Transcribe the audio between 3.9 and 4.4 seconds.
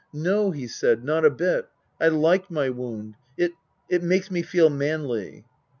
makes